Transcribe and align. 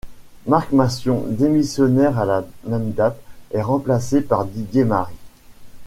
Marc 0.47 0.71
Massion, 0.71 1.25
démissionnaire 1.27 2.17
à 2.17 2.25
la 2.25 2.43
même 2.65 2.91
date, 2.91 3.21
est 3.51 3.61
remplacé 3.61 4.21
par 4.21 4.45
Didier 4.45 4.83
Marie. 4.83 5.13